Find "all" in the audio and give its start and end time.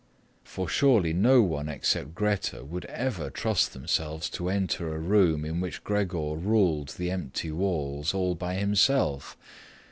8.11-8.33